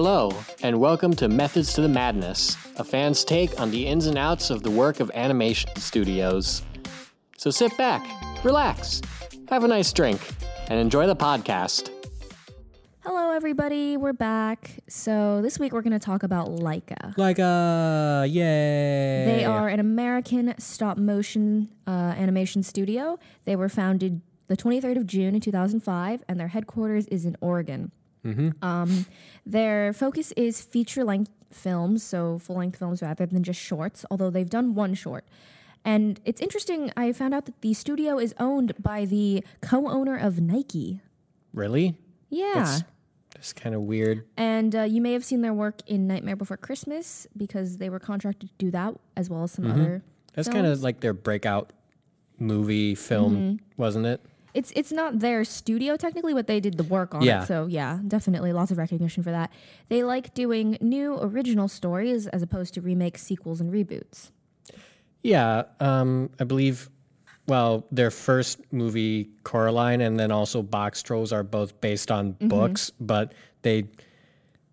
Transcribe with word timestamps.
Hello, 0.00 0.30
and 0.62 0.78
welcome 0.78 1.12
to 1.16 1.28
Methods 1.28 1.72
to 1.72 1.80
the 1.80 1.88
Madness, 1.88 2.56
a 2.76 2.84
fan's 2.84 3.24
take 3.24 3.60
on 3.60 3.72
the 3.72 3.84
ins 3.84 4.06
and 4.06 4.16
outs 4.16 4.48
of 4.48 4.62
the 4.62 4.70
work 4.70 5.00
of 5.00 5.10
animation 5.12 5.74
studios. 5.74 6.62
So 7.36 7.50
sit 7.50 7.76
back, 7.76 8.06
relax, 8.44 9.02
have 9.48 9.64
a 9.64 9.66
nice 9.66 9.92
drink, 9.92 10.20
and 10.68 10.78
enjoy 10.78 11.08
the 11.08 11.16
podcast. 11.16 11.90
Hello, 13.00 13.32
everybody. 13.32 13.96
We're 13.96 14.12
back. 14.12 14.70
So, 14.88 15.42
this 15.42 15.58
week 15.58 15.72
we're 15.72 15.82
going 15.82 15.90
to 15.90 15.98
talk 15.98 16.22
about 16.22 16.46
Laika. 16.46 17.18
Like 17.18 17.40
a 17.40 18.24
yay! 18.28 19.24
They 19.26 19.44
are 19.44 19.66
an 19.66 19.80
American 19.80 20.54
stop 20.60 20.96
motion 20.96 21.70
uh, 21.88 22.14
animation 22.16 22.62
studio. 22.62 23.18
They 23.46 23.56
were 23.56 23.68
founded 23.68 24.20
the 24.46 24.56
23rd 24.56 24.96
of 24.96 25.08
June 25.08 25.34
in 25.34 25.40
2005, 25.40 26.22
and 26.28 26.38
their 26.38 26.48
headquarters 26.48 27.06
is 27.06 27.24
in 27.24 27.36
Oregon. 27.40 27.90
Um, 28.62 29.06
their 29.46 29.92
focus 29.92 30.32
is 30.36 30.60
feature 30.60 31.04
length 31.04 31.30
films, 31.50 32.02
so 32.02 32.38
full 32.38 32.56
length 32.56 32.78
films 32.78 33.00
rather 33.02 33.24
than 33.26 33.42
just 33.42 33.60
shorts, 33.60 34.04
although 34.10 34.28
they've 34.30 34.50
done 34.50 34.74
one 34.74 34.94
short. 34.94 35.24
And 35.84 36.20
it's 36.24 36.40
interesting, 36.40 36.92
I 36.96 37.12
found 37.12 37.32
out 37.32 37.46
that 37.46 37.60
the 37.62 37.72
studio 37.72 38.18
is 38.18 38.34
owned 38.38 38.74
by 38.82 39.04
the 39.06 39.42
co 39.62 39.88
owner 39.88 40.16
of 40.16 40.40
Nike. 40.40 41.00
really. 41.54 41.96
Yeah. 42.30 42.80
That's, 43.34 43.52
kind 43.54 43.74
of 43.74 43.82
weird. 43.82 44.24
And 44.36 44.74
uh, 44.74 44.82
you 44.82 45.00
may 45.00 45.12
have 45.12 45.24
seen 45.24 45.40
their 45.42 45.54
work 45.54 45.80
in 45.86 46.06
Nightmare 46.08 46.34
Before 46.36 46.56
Christmas 46.58 47.26
because 47.36 47.78
they 47.78 47.88
were 47.88 48.00
contracted 48.00 48.50
to 48.50 48.54
do 48.58 48.70
that 48.72 48.94
as 49.16 49.30
well 49.30 49.44
as 49.44 49.52
some 49.52 49.70
other. 49.70 50.02
That's 50.34 50.48
kind 50.48 50.66
of 50.66 50.82
like 50.82 51.00
their 51.00 51.14
breakout 51.14 51.72
movie 52.38 52.94
film, 52.94 53.36
Mm-hmm. 53.36 53.80
wasn't 53.80 54.06
it? 54.06 54.20
It's 54.54 54.72
it's 54.74 54.90
not 54.92 55.18
their 55.20 55.44
studio 55.44 55.96
technically, 55.96 56.34
but 56.34 56.46
they 56.46 56.58
did 56.60 56.76
the 56.76 56.84
work 56.84 57.14
on 57.14 57.22
Yeah. 57.22 57.42
it. 57.42 57.46
So 57.46 57.66
yeah, 57.66 57.98
definitely 58.06 58.52
lots 58.52 58.70
of 58.70 58.78
recognition 58.78 59.22
for 59.22 59.30
that. 59.30 59.52
They 59.88 60.02
like 60.04 60.34
doing 60.34 60.78
new 60.80 61.18
original 61.20 61.68
stories 61.68 62.26
as 62.28 62.42
opposed 62.42 62.74
to 62.74 62.80
remakes, 62.80 63.22
sequels, 63.22 63.60
and 63.60 63.72
reboots. 63.72 64.30
Yeah, 65.22 65.64
um, 65.80 66.30
I 66.40 66.44
believe. 66.44 66.88
Well, 67.46 67.86
their 67.90 68.10
first 68.10 68.60
movie, 68.72 69.30
Coraline, 69.42 70.02
and 70.02 70.20
then 70.20 70.30
also 70.30 70.62
Boxtrolls 70.62 71.32
are 71.32 71.42
both 71.42 71.80
based 71.80 72.10
on 72.10 72.34
Mm-hmm. 72.34 72.48
books, 72.48 72.90
but 73.00 73.32
they 73.62 73.84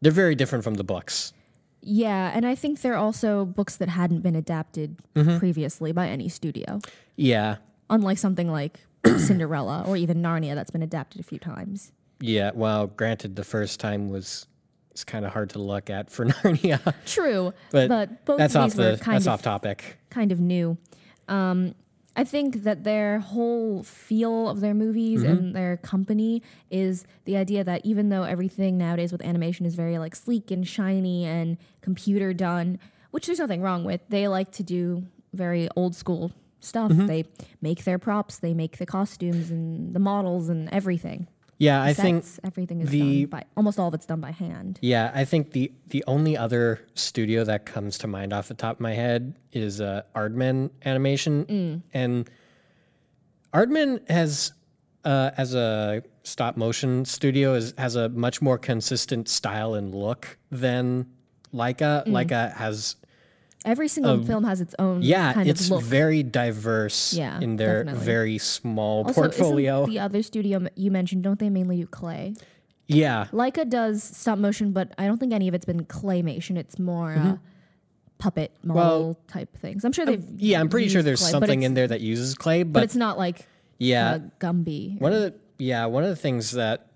they're 0.02 0.12
very 0.12 0.36
different 0.36 0.64
from 0.64 0.74
the 0.76 0.84
books. 0.84 1.32
Yeah, 1.82 2.32
and 2.34 2.46
I 2.46 2.56
think 2.56 2.82
they're 2.82 2.98
also 2.98 3.46
books 3.46 3.78
that 3.78 3.90
hadn't 3.90 4.22
been 4.22 4.36
adapted 4.36 4.98
Mm-hmm. 5.16 5.38
previously 5.38 5.92
by 5.94 6.08
any 6.10 6.28
studio, 6.30 6.80
Yeah, 7.16 7.58
unlike 7.90 8.18
something 8.18 8.52
like 8.52 8.82
Cinderella 9.18 9.84
or 9.88 9.98
even 9.98 10.22
Narnia 10.22 10.56
that's 10.56 10.72
been 10.72 10.82
adapted 10.84 11.20
a 11.22 11.24
few 11.24 11.40
times. 11.40 11.92
yeah. 12.20 12.52
Well, 12.54 12.88
granted, 12.88 13.36
the 13.36 13.44
first 13.44 13.80
time 13.80 14.10
was 14.10 14.48
it's 14.92 15.04
kind 15.04 15.26
of 15.26 15.34
hard 15.34 15.50
to 15.52 15.60
look 15.60 15.90
at 15.90 16.10
for 16.10 16.26
Narnia, 16.44 16.94
True, 17.06 17.54
but, 17.72 17.90
but 17.90 18.26
both 18.26 18.38
that's 18.38 18.56
of 18.56 18.62
off 18.64 18.70
these 18.72 18.78
were 18.80 18.92
the 18.96 19.04
kind 19.04 19.16
that's 19.16 19.28
of 19.28 19.34
off 19.34 19.42
topic. 19.42 19.98
kind 20.10 20.32
of 20.32 20.40
new. 20.40 20.78
Um, 21.28 21.76
I 22.18 22.24
think 22.24 22.64
that 22.64 22.86
their 22.86 23.20
whole 23.20 23.84
feel 23.84 24.48
of 24.48 24.62
their 24.62 24.74
movies 24.74 25.22
Mm-hmm. 25.22 25.32
and 25.32 25.56
their 25.56 25.76
company 25.76 26.42
is 26.72 27.06
the 27.26 27.36
idea 27.36 27.62
that 27.66 27.82
even 27.86 28.08
though 28.08 28.24
everything 28.24 28.78
nowadays 28.78 29.12
with 29.12 29.22
animation 29.22 29.66
is 29.66 29.76
very 29.76 29.98
like 29.98 30.16
sleek 30.16 30.50
and 30.50 30.66
shiny 30.66 31.26
and 31.26 31.58
computer 31.82 32.32
done, 32.34 32.80
which 33.12 33.26
there's 33.26 33.40
nothing 33.40 33.62
wrong 33.62 33.84
with, 33.84 34.00
they 34.08 34.30
like 34.30 34.50
to 34.54 34.64
do 34.64 35.04
very 35.34 35.68
old 35.76 35.94
school 35.94 36.32
stuff. 36.60 36.92
Mm-hmm. 36.92 37.06
They 37.08 37.26
make 37.62 37.84
their 37.84 38.00
props, 38.00 38.40
they 38.40 38.54
make 38.54 38.78
the 38.78 38.86
costumes 38.86 39.50
and 39.52 39.94
the 39.94 40.00
models 40.00 40.50
and 40.50 40.70
everything. 40.72 41.28
Yeah, 41.58 41.82
I 41.82 41.94
Sets, 41.94 42.02
think 42.02 42.26
everything 42.46 42.82
is 42.82 42.90
the- 42.90 43.22
done 43.22 43.30
by 43.30 43.44
almost 43.56 43.80
all 43.80 43.88
of 43.88 43.94
it's 43.94 44.06
done 44.06 44.20
by 44.20 44.32
hand. 44.32 44.78
Yeah, 44.82 45.12
I 45.16 45.24
think 45.24 45.52
the 45.52 45.72
the 45.88 46.04
only 46.06 46.36
other 46.38 46.82
studio 46.96 47.46
that 47.46 47.66
comes 47.66 47.98
to 48.00 48.08
mind 48.08 48.34
off 48.34 48.50
the 48.50 48.56
top 48.56 48.76
of 48.78 48.80
my 48.82 48.94
head 48.94 49.36
is 49.54 49.80
uh, 49.80 50.02
Aardman 50.14 50.72
Animation, 50.84 51.46
Mm. 51.46 51.82
and 51.94 52.30
Aardman 53.54 54.08
has 54.10 54.52
uh, 55.06 55.32
as 55.38 55.54
a 55.56 56.04
stop 56.24 56.58
motion 56.58 57.06
studio 57.06 57.54
is, 57.54 57.74
has 57.78 57.96
a 57.96 58.10
much 58.10 58.42
more 58.42 58.58
consistent 58.58 59.30
style 59.30 59.76
and 59.76 59.94
look 59.94 60.38
than 60.52 61.06
Laika. 61.54 62.06
Mm. 62.06 62.08
Laika 62.08 62.54
has 62.56 62.96
Every 63.66 63.88
single 63.88 64.24
film 64.24 64.44
has 64.44 64.62
its 64.62 64.76
own 64.80 64.98
Um, 64.98 65.02
yeah, 65.02 65.34
kind 65.34 65.50
it's 65.50 65.66
of 65.66 65.72
look. 65.72 65.84
very 65.84 66.22
diverse 66.24 67.14
Yeah, 67.14 67.40
in 67.42 67.56
their 67.58 67.84
definitely. 67.84 68.06
very 68.06 68.38
small 68.38 69.04
also, 69.06 69.22
portfolio. 69.22 69.86
the 69.88 70.00
other 70.00 70.22
studio 70.22 70.68
you 70.76 70.92
mentioned, 70.92 71.24
don't 71.24 71.40
they 71.40 71.50
mainly 71.50 71.78
do 71.78 71.88
clay? 71.88 72.36
yeah, 72.88 73.26
Laika 73.34 73.68
does 73.68 74.04
stop 74.04 74.38
motion, 74.38 74.72
but 74.72 74.94
I 75.00 75.08
don't 75.08 75.18
think 75.18 75.34
any 75.34 75.48
of 75.48 75.54
it's 75.56 75.66
been 75.66 75.86
claymation. 75.86 76.56
It's 76.58 76.78
more 76.78 77.14
uh, 77.14 77.38
puppet 78.20 78.52
model 78.64 79.18
type 79.28 79.58
things. 79.58 79.84
I'm 79.84 79.92
sure 79.92 80.06
they've. 80.06 80.20
Mm-hmm. 80.20 80.36
yeah, 80.38 80.60
I'm 80.60 80.70
pretty 80.70 80.88
sure 80.90 81.02
there's 81.02 81.22
clay, 81.22 81.32
something 81.32 81.64
in 81.64 81.74
there 81.74 81.88
that 81.88 82.02
uses 82.02 82.36
clay, 82.36 82.62
but 82.64 82.74
but 82.74 82.84
it's 82.84 82.96
not 82.96 83.18
like 83.18 83.48
yeah, 83.80 84.12
uh, 84.12 84.20
Gumby. 84.40 85.02
One 85.02 85.12
of 85.14 85.22
the 85.22 85.34
yeah, 85.58 85.86
one 85.88 86.04
of 86.04 86.10
the 86.10 86.16
things 86.16 86.52
that 86.52 86.88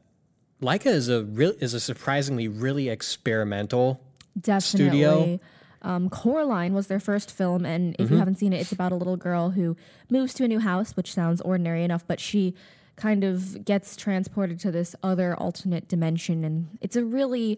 Laika 0.62 0.88
is 0.88 1.10
a 1.10 1.24
real 1.24 1.54
is 1.60 1.74
a 1.74 1.80
surprisingly 1.80 2.48
really 2.48 2.90
experimental. 2.90 4.00
Definitely. 4.40 4.86
studio. 4.92 5.40
Um, 5.82 6.10
Coraline 6.10 6.74
was 6.74 6.88
their 6.88 7.00
first 7.00 7.32
film, 7.32 7.66
and 7.66 7.96
if 8.00 8.12
you 8.12 8.18
haven't 8.18 8.36
seen 8.36 8.52
it, 8.54 8.58
it's 8.62 8.72
about 8.72 8.92
a 8.92 8.96
little 8.96 9.16
girl 9.18 9.52
who 9.52 9.78
moves 10.10 10.34
to 10.36 10.44
a 10.44 10.48
new 10.48 10.60
house, 10.60 10.92
which 10.98 11.14
sounds 11.14 11.40
ordinary 11.42 11.84
enough, 11.84 12.06
but 12.06 12.20
she 12.20 12.54
kind 12.98 13.24
of 13.24 13.64
gets 13.64 13.96
transported 13.96 14.60
to 14.60 14.72
this 14.72 14.94
other 15.02 15.34
alternate 15.38 15.88
dimension, 15.88 16.44
and 16.44 16.78
it's 16.82 16.98
a 16.98 17.06
really 17.06 17.58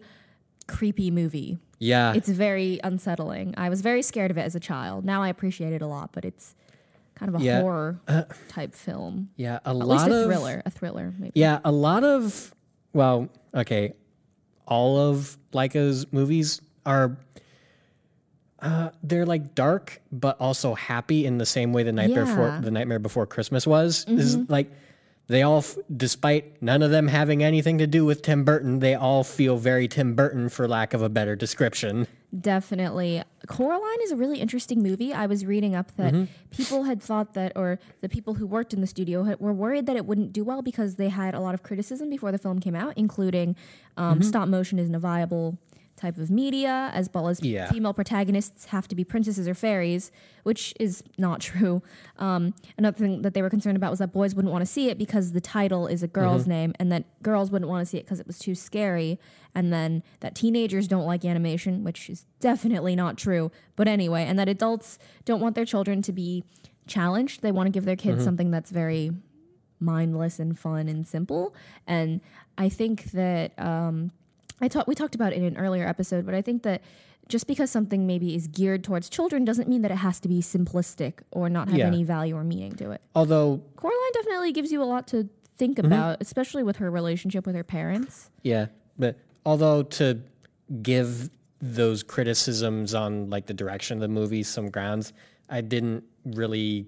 creepy 0.68 1.10
movie. 1.10 1.58
Yeah, 1.80 2.12
It's 2.14 2.28
very 2.28 2.78
unsettling. 2.84 3.54
I 3.56 3.68
was 3.68 3.80
very 3.80 4.02
scared 4.02 4.30
of 4.30 4.38
it 4.38 4.42
as 4.42 4.54
a 4.54 4.60
child. 4.60 5.04
Now 5.04 5.20
I 5.24 5.28
appreciate 5.28 5.72
it 5.72 5.82
a 5.82 5.86
lot, 5.88 6.10
but 6.12 6.24
it's 6.24 6.54
kind 7.16 7.34
of 7.34 7.40
a 7.40 7.44
Yeah. 7.44 7.60
horror 7.60 8.00
type 8.46 8.72
film. 8.76 9.30
yeah, 9.36 9.58
a 9.64 9.70
At 9.70 9.76
lot 9.76 9.88
least 9.88 10.06
a 10.06 10.20
of 10.20 10.26
thriller. 10.26 10.62
A 10.64 10.70
thriller, 10.70 11.12
maybe. 11.18 11.32
yeah, 11.34 11.58
a 11.64 11.72
lot 11.72 12.04
of 12.04 12.54
well, 12.92 13.28
okay, 13.52 13.94
all 14.68 14.96
of 14.96 15.36
Laika's 15.52 16.06
movies 16.12 16.60
are. 16.86 17.16
Uh, 18.62 18.90
they're 19.02 19.26
like 19.26 19.54
dark, 19.56 20.00
but 20.12 20.40
also 20.40 20.74
happy 20.74 21.26
in 21.26 21.36
the 21.38 21.44
same 21.46 21.72
way 21.72 21.82
the 21.82 21.92
night 21.92 22.10
Yeah. 22.10 22.18
Mm-hmm. 22.24 22.62
the 22.64 22.70
Nightmare 22.70 23.00
Before 23.00 23.26
Christmas 23.26 23.66
was. 23.66 24.04
Is 24.06 24.36
like 24.48 24.70
they 25.26 25.42
all, 25.42 25.58
f- 25.58 25.76
despite 25.96 26.62
none 26.62 26.82
of 26.82 26.90
them 26.90 27.08
having 27.08 27.42
anything 27.42 27.78
to 27.78 27.86
do 27.86 28.04
with 28.04 28.22
Tim 28.22 28.44
Burton, 28.44 28.78
they 28.78 28.94
all 28.94 29.24
feel 29.24 29.56
very 29.56 29.88
Tim 29.88 30.14
Burton, 30.14 30.48
for 30.48 30.68
lack 30.68 30.94
of 30.94 31.02
a 31.02 31.08
better 31.08 31.34
description. 31.36 32.06
Definitely. 32.38 33.22
Coraline 33.46 34.00
is 34.02 34.10
a 34.12 34.16
really 34.16 34.40
interesting 34.40 34.82
movie. 34.82 35.12
I 35.12 35.26
was 35.26 35.44
reading 35.46 35.74
up 35.74 35.94
that 35.96 36.12
Mm-hmm. 36.12 36.24
people 36.50 36.82
had 36.84 37.02
thought 37.02 37.34
that, 37.34 37.52
or 37.56 37.78
the 38.00 38.08
people 38.08 38.34
who 38.34 38.46
worked 38.46 38.74
in 38.74 38.80
the 38.80 38.86
studio 38.86 39.24
had, 39.24 39.40
were 39.40 39.52
worried 39.52 39.86
that 39.86 39.96
it 39.96 40.06
wouldn't 40.06 40.32
do 40.32 40.44
well 40.44 40.60
because 40.62 40.96
they 40.96 41.08
had 41.08 41.34
a 41.34 41.40
lot 41.40 41.54
of 41.54 41.62
criticism 41.62 42.10
before 42.10 42.30
the 42.32 42.38
film 42.38 42.58
came 42.60 42.74
out, 42.74 42.92
including 42.96 43.56
um, 43.96 44.18
Mm-hmm. 44.18 44.28
stop 44.28 44.48
motion 44.48 44.78
isn't 44.78 44.94
a 44.94 44.98
viable 44.98 45.56
type 45.96 46.18
of 46.18 46.30
media, 46.30 46.90
as 46.94 47.08
well 47.14 47.28
as 47.28 47.42
Yeah. 47.42 47.70
female 47.70 47.92
protagonists 47.94 48.66
have 48.66 48.88
to 48.88 48.94
be 48.94 49.04
princesses 49.04 49.46
or 49.46 49.54
fairies, 49.54 50.10
which 50.42 50.74
is 50.80 51.02
not 51.18 51.40
true. 51.40 51.82
Um, 52.18 52.54
another 52.76 52.96
thing 52.98 53.22
that 53.22 53.34
they 53.34 53.42
were 53.42 53.50
concerned 53.50 53.76
about 53.76 53.90
was 53.90 53.98
that 54.00 54.12
boys 54.12 54.34
wouldn't 54.34 54.50
want 54.52 54.62
to 54.62 54.66
see 54.70 54.88
it 54.88 54.98
because 54.98 55.32
the 55.32 55.40
title 55.40 55.86
is 55.86 56.02
a 56.02 56.08
girl's 56.08 56.46
name, 56.46 56.74
and 56.78 56.90
that 56.90 57.04
girls 57.22 57.50
wouldn't 57.50 57.68
want 57.68 57.82
to 57.82 57.86
see 57.86 57.98
it 57.98 58.04
because 58.04 58.18
it 58.20 58.26
was 58.26 58.38
too 58.38 58.54
scary, 58.54 59.20
and 59.54 59.72
then 59.72 60.02
that 60.20 60.34
teenagers 60.34 60.88
don't 60.88 61.04
like 61.06 61.24
animation, 61.24 61.84
which 61.84 62.10
is 62.10 62.26
definitely 62.40 62.96
not 62.96 63.16
true. 63.16 63.50
But 63.76 63.86
anyway, 63.86 64.24
and 64.24 64.38
that 64.38 64.48
adults 64.48 64.98
don't 65.24 65.40
want 65.40 65.54
their 65.54 65.64
children 65.66 66.02
to 66.02 66.12
be 66.12 66.42
challenged. 66.86 67.42
They 67.42 67.52
want 67.52 67.66
to 67.68 67.70
give 67.70 67.84
their 67.84 67.96
kids 67.96 68.24
something 68.24 68.50
that's 68.50 68.70
very 68.70 69.12
mindless 69.78 70.38
and 70.38 70.58
fun 70.58 70.88
and 70.88 71.06
simple. 71.06 71.54
And 71.86 72.20
I 72.56 72.68
think 72.68 73.10
that 73.12 73.52
um, 73.58 74.12
I 74.62 74.68
talked 74.68 74.88
we 74.88 74.94
talked 74.94 75.14
about 75.14 75.32
it 75.32 75.36
in 75.36 75.44
an 75.44 75.58
earlier 75.58 75.86
episode, 75.86 76.24
but 76.24 76.34
I 76.34 76.40
think 76.40 76.62
that 76.62 76.82
just 77.28 77.46
because 77.46 77.70
something 77.70 78.06
maybe 78.06 78.34
is 78.34 78.46
geared 78.46 78.84
towards 78.84 79.08
children 79.08 79.44
doesn't 79.44 79.68
mean 79.68 79.82
that 79.82 79.90
it 79.90 79.96
has 79.96 80.20
to 80.20 80.28
be 80.28 80.40
simplistic 80.40 81.20
or 81.30 81.48
not 81.48 81.68
have 81.68 81.78
Yeah. 81.78 81.86
any 81.86 82.04
value 82.04 82.36
or 82.36 82.44
meaning 82.44 82.72
to 82.76 82.90
it. 82.92 83.00
Although 83.14 83.62
Coraline 83.76 84.12
definitely 84.14 84.52
gives 84.52 84.72
you 84.72 84.82
a 84.82 84.84
lot 84.84 85.06
to 85.08 85.28
think 85.56 85.76
mm-hmm. 85.76 85.86
about, 85.86 86.18
especially 86.20 86.62
with 86.62 86.76
her 86.76 86.90
relationship 86.90 87.46
with 87.46 87.54
her 87.54 87.64
parents. 87.64 88.30
Yeah, 88.42 88.66
but 88.98 89.18
although 89.44 89.82
to 89.82 90.20
give 90.82 91.30
those 91.60 92.02
criticisms 92.02 92.94
on 92.94 93.30
like 93.30 93.46
the 93.46 93.54
direction 93.54 93.96
of 93.96 94.00
the 94.00 94.08
movie 94.08 94.42
some 94.42 94.70
grounds, 94.70 95.12
I 95.48 95.60
didn't 95.60 96.04
really 96.24 96.86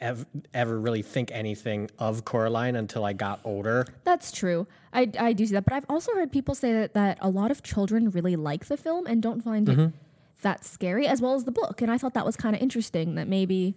ev- 0.00 0.26
ever 0.54 0.78
really 0.78 1.02
think 1.02 1.30
anything 1.32 1.90
of 1.98 2.24
Coraline 2.24 2.76
until 2.76 3.04
I 3.04 3.12
got 3.12 3.40
older. 3.44 3.86
That's 4.04 4.32
true. 4.32 4.66
I, 4.92 5.10
I 5.18 5.32
do 5.32 5.46
see 5.46 5.54
that. 5.54 5.64
But 5.64 5.74
I've 5.74 5.86
also 5.88 6.14
heard 6.14 6.32
people 6.32 6.54
say 6.54 6.72
that, 6.72 6.94
that 6.94 7.18
a 7.20 7.28
lot 7.28 7.50
of 7.50 7.62
children 7.62 8.10
really 8.10 8.36
like 8.36 8.66
the 8.66 8.76
film 8.76 9.06
and 9.06 9.22
don't 9.22 9.42
find 9.42 9.68
it 9.68 9.78
mm-hmm. 9.78 9.96
that 10.42 10.64
scary, 10.64 11.06
as 11.06 11.20
well 11.20 11.34
as 11.34 11.44
the 11.44 11.52
book. 11.52 11.82
And 11.82 11.90
I 11.90 11.98
thought 11.98 12.14
that 12.14 12.26
was 12.26 12.36
kind 12.36 12.54
of 12.56 12.62
interesting 12.62 13.14
that 13.16 13.28
maybe 13.28 13.74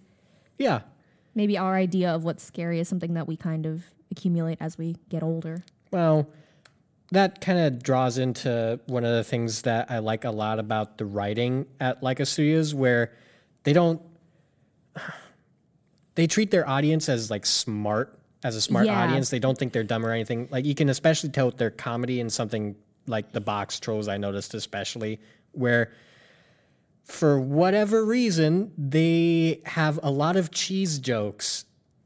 Yeah, 0.58 0.80
maybe 1.34 1.58
our 1.58 1.76
idea 1.76 2.10
of 2.14 2.24
what's 2.24 2.44
scary 2.44 2.80
is 2.80 2.88
something 2.88 3.14
that 3.14 3.26
we 3.26 3.36
kind 3.36 3.66
of 3.66 3.84
accumulate 4.10 4.58
as 4.60 4.78
we 4.78 4.96
get 5.08 5.22
older. 5.22 5.64
well, 5.90 6.28
that 7.10 7.42
kind 7.42 7.58
of 7.58 7.82
draws 7.82 8.16
into 8.16 8.80
one 8.86 9.04
of 9.04 9.14
the 9.14 9.22
things 9.22 9.62
that 9.62 9.90
I 9.90 9.98
like 9.98 10.24
a 10.24 10.30
lot 10.30 10.58
about 10.58 10.96
the 10.96 11.04
writing 11.04 11.66
at 11.78 12.00
Laika 12.00 12.26
Studios, 12.26 12.74
where 12.74 13.12
they 13.64 13.74
don't 13.74 14.00
they 16.14 16.26
treat 16.26 16.50
their 16.50 16.68
audience 16.68 17.08
as 17.08 17.30
like 17.30 17.46
smart 17.46 18.18
as 18.44 18.56
a 18.56 18.60
smart 18.60 18.86
Yeah. 18.86 19.02
audience. 19.02 19.30
They 19.30 19.38
don't 19.38 19.56
think 19.56 19.72
they're 19.72 19.84
dumb 19.84 20.04
or 20.04 20.10
anything. 20.10 20.48
Like 20.50 20.64
you 20.64 20.74
can 20.74 20.88
especially 20.88 21.30
tell 21.30 21.46
with 21.46 21.58
their 21.58 21.70
comedy 21.70 22.20
and 22.20 22.32
something 22.32 22.74
like 23.06 23.32
the 23.32 23.40
box 23.40 23.78
trolls. 23.80 24.08
I 24.08 24.16
noticed 24.16 24.54
especially 24.54 25.20
where 25.52 25.92
for 27.04 27.40
whatever 27.40 28.04
reason 28.04 28.72
they 28.78 29.60
have 29.66 29.98
a 30.02 30.10
lot 30.10 30.36
of 30.36 30.50
cheese 30.50 30.98
jokes. 30.98 31.64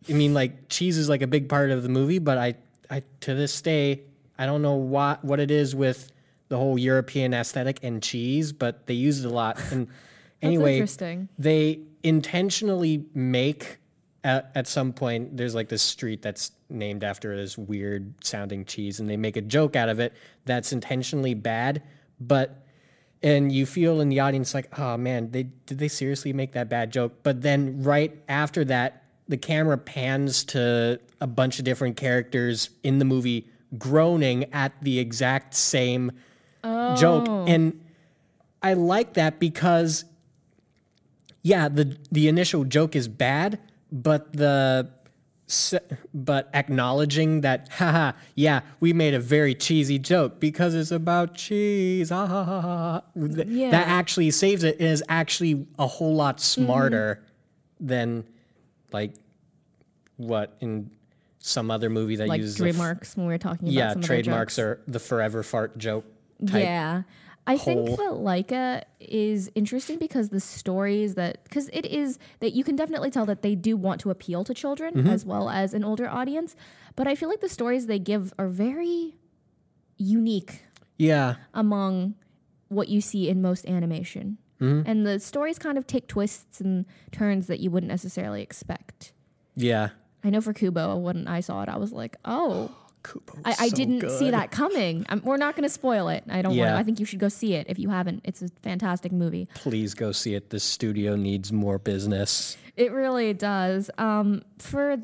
I 0.08 0.12
mean, 0.12 0.35
like 0.35 0.69
cheese 0.69 0.97
is 0.99 1.08
like 1.08 1.23
a 1.23 1.26
big 1.26 1.49
part 1.49 1.70
of 1.70 1.82
the 1.82 1.88
movie, 1.88 2.19
but 2.19 2.38
I, 2.38 2.55
I 2.91 3.03
to 3.20 3.35
this 3.35 3.61
day 3.61 4.03
I 4.38 4.47
don't 4.47 4.62
know 4.62 4.75
what 4.75 5.25
what 5.25 5.41
it 5.41 5.50
is 5.50 5.75
with 5.75 6.12
the 6.49 6.56
whole 6.56 6.79
European 6.79 7.35
aesthetic 7.35 7.81
and 7.82 8.03
cheese, 8.03 8.53
but 8.53 8.87
they 8.87 8.94
use 8.94 9.25
it 9.25 9.29
a 9.29 9.35
lot. 9.35 9.58
And 9.73 9.88
anyway, 10.43 10.75
interesting. 10.75 11.29
they 11.38 11.81
intentionally 12.03 13.05
make 13.14 13.79
at, 14.24 14.50
at 14.54 14.66
some 14.66 14.92
point 14.92 15.36
there's 15.36 15.54
like 15.54 15.68
this 15.68 15.82
street 15.82 16.22
that's 16.22 16.52
named 16.68 17.04
after 17.04 17.36
this 17.36 17.56
weird 17.56 18.12
sounding 18.24 18.64
cheese 18.64 19.00
and 19.00 19.08
they 19.08 19.16
make 19.16 19.36
a 19.36 19.40
joke 19.40 19.76
out 19.76 19.88
of 19.88 20.00
it 20.00 20.12
that's 20.44 20.72
intentionally 20.72 21.34
bad 21.34 21.82
but 22.20 22.66
and 23.22 23.50
you 23.50 23.66
feel 23.66 24.00
in 24.00 24.08
the 24.08 24.20
audience 24.20 24.54
like 24.54 24.78
oh 24.78 24.96
man 24.96 25.30
they 25.30 25.44
did 25.66 25.78
they 25.78 25.88
seriously 25.88 26.32
make 26.32 26.52
that 26.52 26.68
bad 26.68 26.92
joke? 26.92 27.12
But 27.22 27.42
then 27.42 27.82
right 27.82 28.16
after 28.28 28.64
that 28.66 29.02
the 29.28 29.36
camera 29.36 29.78
pans 29.78 30.44
to 30.44 31.00
a 31.20 31.26
bunch 31.26 31.58
of 31.58 31.64
different 31.64 31.96
characters 31.96 32.70
in 32.82 32.98
the 32.98 33.04
movie 33.04 33.48
groaning 33.76 34.44
at 34.52 34.72
the 34.82 34.98
exact 34.98 35.54
same 35.54 36.12
joke. 36.62 37.26
Oh. 37.28 37.44
And 37.46 37.80
i 38.62 38.72
like 38.74 39.14
that 39.14 39.38
because 39.38 40.04
yeah, 41.42 41.69
the 41.69 41.96
the 42.10 42.28
initial 42.28 42.64
joke 42.64 42.96
is 42.96 43.08
bad, 43.08 43.58
but 43.92 44.32
the 44.32 44.88
but 46.12 46.50
acknowledging 46.54 47.42
that, 47.42 47.68
haha, 47.72 48.12
yeah, 48.34 48.60
we 48.80 48.92
made 48.92 49.14
a 49.14 49.20
very 49.20 49.54
cheesy 49.54 49.98
joke 49.98 50.40
because 50.40 50.74
it's 50.74 50.90
about 50.90 51.34
cheese. 51.34 52.10
Ah, 52.10 52.26
ha, 52.26 52.44
ha, 52.44 52.60
ha, 52.60 52.72
ha," 52.72 53.02
th- 53.14 53.46
Yeah. 53.48 53.70
That 53.70 53.86
actually 53.86 54.30
saves 54.32 54.64
it 54.64 54.78
and 54.80 54.88
is 54.88 55.04
actually 55.08 55.66
a 55.78 55.86
whole 55.86 56.14
lot 56.14 56.40
smarter 56.40 57.22
than 57.78 58.24
like 58.92 59.12
what 60.16 60.56
in 60.60 60.90
some 61.38 61.70
other 61.70 61.88
movie 61.90 62.16
that 62.16 62.26
Like 62.26 62.40
uses 62.40 62.60
a 62.60 62.64
f- 62.64 62.74
trademarks 62.74 63.16
when 63.16 63.26
we 63.26 63.32
were 63.32 63.38
talking 63.38 63.68
about 63.68 63.72
yeah, 63.74 63.88
some 63.90 64.02
of 64.02 64.08
their 64.08 64.16
trademarks 64.22 64.58
or 64.58 64.80
the 64.88 64.98
forever 64.98 65.42
fart 65.44 65.78
joke 65.78 66.04
type. 66.44 66.62
Yeah. 66.64 67.02
I 67.48 67.56
think 67.58 67.88
that 67.90 68.10
Laika 68.28 68.82
is 68.98 69.50
interesting 69.54 69.98
because 69.98 70.31
the 70.31 70.40
stories 70.40 71.14
that 71.14 71.44
because 71.44 71.69
it 71.72 71.87
is 71.87 72.19
that 72.40 72.52
you 72.54 72.64
can 72.64 72.75
definitely 72.76 73.10
tell 73.10 73.25
that 73.26 73.43
they 73.43 73.54
do 73.54 73.76
want 73.76 74.00
to 74.00 74.10
appeal 74.10 74.43
to 74.44 74.52
children 74.54 74.94
Mm-hmm. 74.94 75.08
as 75.08 75.25
well 75.25 75.48
as 75.48 75.72
an 75.72 75.84
older 75.84 76.08
audience, 76.08 76.56
but 76.96 77.06
I 77.06 77.14
feel 77.14 77.28
like 77.28 77.40
the 77.40 77.48
stories 77.48 77.87
they 77.87 77.98
give 78.00 78.32
are 78.38 78.48
very 78.48 79.14
unique 79.96 80.62
Yeah. 80.98 81.37
among 81.54 82.14
what 82.69 82.88
you 82.88 83.00
see 83.00 83.28
in 83.28 83.40
most 83.40 83.64
animation. 83.66 84.38
Mm-hmm. 84.60 84.88
And 84.88 85.06
the 85.06 85.20
stories 85.20 85.58
kind 85.58 85.78
of 85.78 85.87
take 85.87 86.08
twists 86.08 86.60
and 86.60 86.87
turns 87.12 87.46
that 87.46 87.60
you 87.60 87.70
wouldn't 87.70 87.90
necessarily 87.90 88.43
expect. 88.43 89.12
Yeah. 89.54 89.90
I 90.25 90.31
know 90.31 90.40
for 90.40 90.52
Kubo, 90.52 90.96
when 90.96 91.28
I 91.28 91.40
saw 91.40 91.62
it, 91.62 91.69
I 91.69 91.76
was 91.76 91.93
like, 91.93 92.16
oh, 92.25 92.70
Kubo 93.06 93.35
I, 93.44 93.55
I 93.61 93.69
didn't 93.69 94.08
see 94.11 94.31
that 94.31 94.50
coming. 94.50 95.06
i 95.08 95.17
we're 95.17 95.37
not 95.37 95.55
going 95.56 95.62
to 95.62 95.69
spoil 95.69 96.08
it. 96.08 96.25
I 96.29 96.43
don't 96.43 96.50
want 96.50 96.58
Yeah. 96.58 96.73
to. 96.73 96.79
I 96.79 96.82
think 96.82 96.99
you 97.00 97.06
should 97.06 97.19
go 97.20 97.29
see 97.29 97.55
it 97.55 97.67
if 97.69 97.79
you 97.79 97.88
haven't. 97.91 98.20
It's 98.25 98.43
a 98.43 98.49
fantastic 98.62 99.12
movie. 99.12 99.49
Please 99.55 99.94
go 99.94 100.12
see 100.12 100.35
it. 100.35 100.50
This 100.50 100.64
studio 100.64 101.17
needs 101.17 101.53
more 101.53 101.79
business. 101.79 102.56
It 102.76 102.93
really 102.93 103.32
does. 103.32 103.91
Um, 103.99 104.43
for 104.58 104.97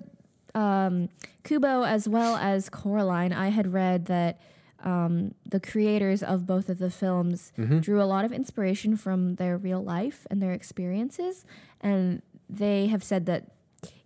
um, 0.55 1.09
Kubo 1.45 1.85
as 1.85 2.09
well 2.09 2.37
as 2.37 2.69
Coraline, 2.69 3.33
I 3.33 3.49
had 3.49 3.73
read 3.73 4.07
that 4.07 4.41
um, 4.85 5.35
the 5.49 5.61
creators 5.61 6.23
of 6.23 6.45
both 6.47 6.69
of 6.69 6.79
the 6.79 6.91
films 6.91 7.53
drew 7.81 8.03
a 8.03 8.05
lot 8.05 8.25
of 8.25 8.33
inspiration 8.33 8.97
from 8.97 9.37
their 9.37 9.57
real 9.57 9.83
life 9.83 10.27
and 10.31 10.43
their 10.43 10.53
experiences. 10.53 11.45
And 11.81 12.23
they 12.51 12.89
have 12.89 13.05
said 13.05 13.27
that 13.27 13.47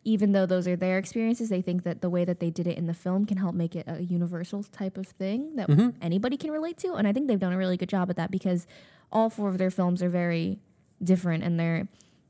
even 0.07 0.31
though 0.31 0.47
those 0.47 0.69
are 0.69 0.77
their 0.77 0.99
experiences, 0.99 1.49
they 1.49 1.61
think 1.61 1.83
that 1.83 2.01
the 2.01 2.09
way 2.09 2.25
that 2.25 2.39
they 2.39 2.49
did 2.49 2.69
it 2.69 2.79
in 2.79 2.87
the 2.87 2.95
film 2.95 3.27
can 3.27 3.39
help 3.39 3.57
make 3.57 3.75
it 3.75 3.85
a 3.89 4.01
universal 4.03 4.63
type 4.63 4.97
of 4.97 5.09
thing 5.09 5.57
that 5.57 5.69
mm-hmm. 5.69 5.91
anybody 6.01 6.37
can 6.37 6.53
relate 6.53 6.79
to. 6.79 6.95
And 6.95 7.09
I 7.09 7.13
think 7.13 7.27
they've 7.27 7.41
done 7.41 7.53
a 7.53 7.59
really 7.59 7.77
good 7.77 7.89
job 7.89 8.09
at 8.09 8.15
that 8.15 8.31
because 8.31 8.69
all 9.11 9.29
four 9.29 9.49
of 9.49 9.59
their 9.59 9.71
films 9.71 10.05
are 10.05 10.09
very 10.09 10.61
different 11.03 11.43
and 11.43 11.59
they're 11.59 11.89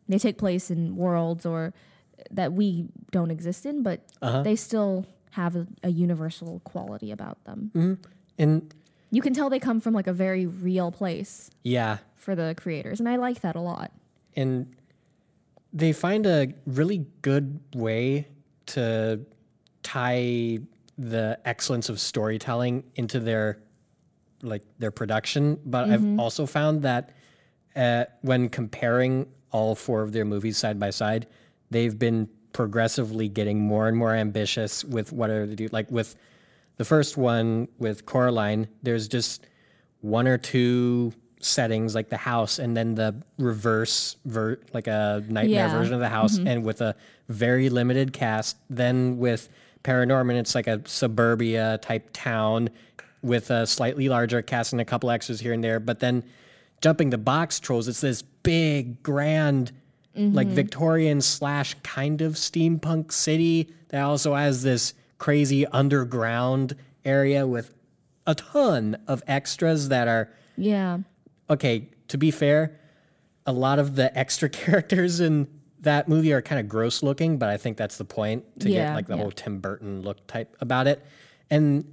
they 0.09 0.19
take 0.19 0.39
place 0.39 0.71
in 0.71 0.97
worlds 0.97 1.45
or 1.45 1.75
that 2.31 2.53
we 2.55 2.87
don't 3.11 3.31
exist 3.31 3.67
in, 3.67 3.83
but 3.83 4.01
uh-huh. 4.23 4.43
they 4.43 4.57
still 4.57 5.05
have 5.33 5.55
a, 5.55 5.67
a 5.83 5.91
universal 5.91 6.61
quality 6.65 7.11
about 7.11 7.45
them. 7.45 7.71
Mm-hmm. 7.75 8.09
And 8.39 8.75
You 9.11 9.21
can 9.21 9.35
tell 9.35 9.51
they 9.51 9.59
come 9.59 9.81
from 9.81 9.93
like 9.93 10.07
a 10.07 10.13
very 10.15 10.47
real 10.47 10.91
place 10.91 11.51
yeah, 11.63 11.99
for 12.15 12.35
the 12.35 12.55
creators, 12.57 13.01
and 13.01 13.09
I 13.09 13.17
like 13.17 13.43
that 13.43 13.55
a 13.55 13.61
lot. 13.61 13.93
and 14.35 14.76
they 15.73 15.93
find 15.93 16.27
a 16.27 16.49
really 16.67 17.07
good 17.23 17.61
way 17.75 18.29
to 18.67 19.21
tie 19.83 20.59
the 20.99 21.39
excellence 21.45 21.89
of 21.89 22.01
storytelling 22.01 22.85
into 22.95 23.21
their 23.21 23.59
like 24.43 24.63
their 24.79 24.91
production. 24.91 25.59
But 25.65 25.91
i've 25.91 26.19
also 26.19 26.47
found 26.47 26.83
that 26.83 27.11
uh, 27.75 28.05
when 28.23 28.49
comparing 28.49 29.27
all 29.51 29.75
four 29.75 30.03
of 30.03 30.13
their 30.13 30.25
movies 30.25 30.57
side 30.57 30.79
by 30.81 30.91
side 30.91 31.27
they've 31.71 31.99
been 31.99 32.29
progressively 32.53 33.29
getting 33.29 33.61
more 33.61 33.87
and 33.87 33.97
more 33.97 34.15
ambitious 34.15 34.83
with 34.85 35.13
what 35.13 35.31
are 35.31 35.47
they 35.47 35.55
do 35.55 35.69
like 35.73 35.91
with 35.91 36.17
the 36.79 36.85
first 36.85 37.17
one 37.17 37.69
with 37.79 38.07
coraline 38.07 38.67
there's 38.83 39.09
just 39.09 39.47
one 40.01 40.27
or 40.27 40.39
two 40.39 41.13
settings 41.41 41.95
like 41.95 42.09
the 42.09 42.17
house 42.17 42.59
and 42.59 42.77
then 42.77 42.95
the 42.95 43.15
reverse 43.39 44.17
ver- 44.25 44.59
like 44.73 44.87
a 44.87 45.23
nightmare 45.29 45.67
Yeah. 45.67 45.79
version 45.79 45.95
of 45.95 46.01
the 46.01 46.09
house 46.09 46.39
mm-hmm. 46.39 46.47
and 46.49 46.65
with 46.65 46.81
a 46.81 46.97
very 47.29 47.69
limited 47.69 48.13
cast 48.13 48.57
then 48.71 49.19
with 49.19 49.49
paranorman 49.85 50.37
it's 50.37 50.55
like 50.55 50.67
a 50.67 50.81
suburbia 50.87 51.79
type 51.83 52.09
town 52.13 52.71
with 53.23 53.51
a 53.51 53.67
slightly 53.67 54.09
larger 54.09 54.41
cast 54.43 54.73
and 54.73 54.81
a 54.81 54.85
couple 54.85 55.11
extras 55.11 55.41
here 55.41 55.53
and 55.53 55.63
there 55.63 55.79
but 55.79 56.01
then 56.01 56.25
jumping 56.81 57.11
to 57.11 57.19
box 57.19 57.61
trolls 57.61 57.87
it's 57.87 58.01
this 58.01 58.23
big 58.23 59.03
grand 59.03 59.73
like 60.15 60.47
mm-hmm. 60.47 60.57
victorian 60.57 61.21
slash 61.21 61.75
kind 61.83 62.23
of 62.23 62.33
steampunk 62.35 63.13
city 63.13 63.71
that 63.91 64.01
also 64.03 64.35
has 64.35 64.63
this 64.63 64.95
crazy 65.19 65.67
underground 65.67 66.75
area 67.05 67.47
with 67.47 67.75
a 68.27 68.35
ton 68.35 68.97
of 69.07 69.23
extras 69.27 69.91
that 69.91 70.09
are 70.09 70.31
Yeah. 70.57 70.99
Okay, 71.51 71.89
to 72.09 72.19
be 72.19 72.31
fair, 72.31 72.79
a 73.47 73.53
lot 73.53 73.79
of 73.79 73.95
the 73.97 74.17
extra 74.19 74.49
characters 74.63 75.21
in 75.21 75.49
that 75.81 76.09
movie 76.09 76.33
are 76.33 76.43
kind 76.43 76.59
of 76.61 76.69
gross 76.69 77.03
looking, 77.03 77.39
but 77.39 77.49
I 77.49 77.57
think 77.57 77.77
that's 77.77 77.97
the 77.99 78.05
point 78.05 78.45
to 78.61 78.69
Yeah, 78.71 78.87
get 78.87 78.95
like 78.95 79.07
the 79.07 79.15
yeah. 79.17 79.23
whole 79.23 79.31
Tim 79.31 79.61
Burton 79.61 80.03
look 80.03 80.27
type 80.27 80.57
about 80.61 80.87
it. 80.89 81.05
And 81.51 81.85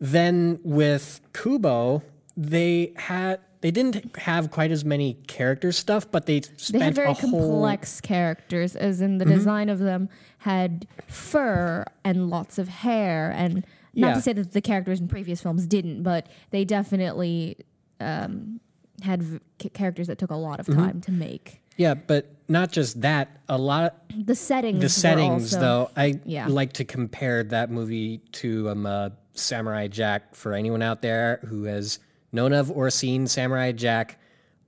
then 0.00 0.58
with 0.62 1.20
Kubo, 1.32 2.02
they 2.36 2.92
had 2.96 3.40
they 3.60 3.70
didn't 3.70 4.16
have 4.16 4.50
quite 4.50 4.72
as 4.72 4.84
many 4.84 5.14
character 5.28 5.70
stuff, 5.70 6.10
but 6.10 6.26
they 6.26 6.40
spent 6.40 6.72
They 6.72 6.78
had 6.80 6.94
very 6.96 7.10
a 7.10 7.12
whole 7.14 7.30
Mm-hmm. 7.30 7.38
complex 7.50 8.00
characters, 8.00 8.74
as 8.74 9.00
in 9.00 9.18
the 9.18 9.24
design 9.24 9.68
of 9.68 9.78
them 9.78 10.08
had 10.38 10.86
fur 11.06 11.84
and 12.02 12.28
lots 12.28 12.58
of 12.58 12.66
hair. 12.68 13.30
And 13.30 13.64
not 13.94 14.08
Yeah. 14.08 14.14
to 14.14 14.20
say 14.22 14.32
that 14.32 14.50
the 14.52 14.60
characters 14.60 14.98
in 15.00 15.06
previous 15.06 15.40
films 15.42 15.66
didn't, 15.68 16.02
but 16.02 16.26
they 16.50 16.64
definitely 16.64 17.56
um, 18.02 18.60
had 19.02 19.22
v- 19.22 19.40
characters 19.70 20.06
that 20.08 20.18
took 20.18 20.30
a 20.30 20.36
lot 20.36 20.60
of 20.60 20.66
Mm-hmm. 20.66 20.80
time 20.80 21.00
to 21.02 21.12
make. 21.12 21.60
yeah, 21.76 21.94
but 21.94 22.26
not 22.48 22.70
just 22.70 23.00
that. 23.00 23.28
A 23.48 23.56
lot 23.58 23.94
The 24.14 24.34
settings, 24.34 24.80
the 24.80 24.88
settings 24.88 25.54
also- 25.54 25.60
though 25.60 25.90
i 25.96 26.20
yeah. 26.24 26.46
like 26.46 26.72
to 26.74 26.84
compare 26.84 27.42
that 27.44 27.70
movie 27.70 28.18
to 28.42 28.68
um, 28.70 28.86
uh, 28.86 29.10
samurai 29.34 29.88
jack 29.88 30.34
for 30.34 30.52
anyone 30.54 30.82
out 30.82 31.00
there 31.02 31.40
who 31.48 31.64
has 31.64 31.98
known 32.32 32.52
of 32.52 32.70
or 32.70 32.90
seen 32.90 33.26
samurai 33.26 33.72
jack 33.72 34.18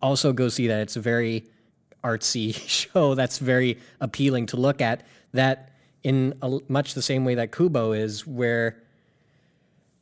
also 0.00 0.32
go 0.32 0.48
see 0.48 0.66
that 0.68 0.80
it's 0.80 0.96
a 0.96 1.00
very 1.00 1.44
artsy 2.02 2.54
show 2.78 3.14
that's 3.14 3.38
very 3.38 3.78
appealing 4.00 4.46
to 4.46 4.56
look 4.56 4.80
at 4.80 5.02
that 5.32 5.70
in 6.02 6.34
a, 6.42 6.58
much 6.68 6.94
the 6.94 7.02
same 7.02 7.24
way 7.24 7.34
that 7.34 7.52
kubo 7.52 7.92
is 7.92 8.26
where 8.26 8.82